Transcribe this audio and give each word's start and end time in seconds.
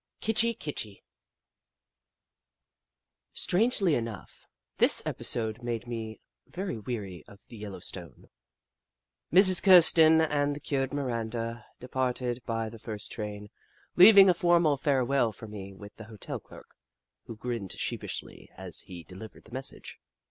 KITCHI 0.21 0.55
KITCHI 0.55 1.03
Strangely 3.33 3.93
enough, 3.93 4.47
this 4.79 5.03
episode 5.05 5.61
made 5.61 5.85
me 5.85 6.19
very 6.47 6.79
weary 6.79 7.23
of 7.27 7.39
the 7.49 7.57
Yellowstone. 7.57 8.27
Mrs. 9.31 9.61
Kirsten 9.61 10.19
and 10.19 10.55
the 10.55 10.59
cured 10.59 10.91
Miranda 10.91 11.63
departed 11.79 12.41
by 12.47 12.67
the 12.67 12.79
first 12.79 13.11
train, 13.11 13.49
leaving 13.95 14.27
a 14.27 14.33
formal 14.33 14.75
farewell 14.75 15.31
for 15.31 15.47
me 15.47 15.71
with 15.75 15.95
the 15.97 16.05
hotel 16.05 16.39
clerk, 16.39 16.75
who 17.25 17.37
grinned 17.37 17.73
sheepishly 17.73 18.49
as 18.57 18.79
he 18.79 19.03
delivered 19.03 19.43
the 19.43 19.51
message. 19.53 19.99